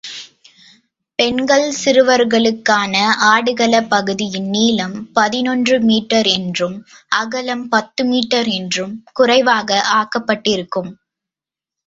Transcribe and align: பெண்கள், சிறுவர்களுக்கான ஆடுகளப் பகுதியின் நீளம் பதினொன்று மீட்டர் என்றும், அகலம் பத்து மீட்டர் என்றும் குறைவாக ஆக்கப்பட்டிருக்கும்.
பெண்கள், 1.19 1.65
சிறுவர்களுக்கான 1.81 2.93
ஆடுகளப் 3.27 3.89
பகுதியின் 3.89 4.47
நீளம் 4.47 4.95
பதினொன்று 5.13 5.75
மீட்டர் 5.81 6.29
என்றும், 6.31 6.77
அகலம் 7.19 7.65
பத்து 7.69 8.05
மீட்டர் 8.05 8.49
என்றும் 8.59 8.95
குறைவாக 9.13 9.69
ஆக்கப்பட்டிருக்கும். 9.93 10.91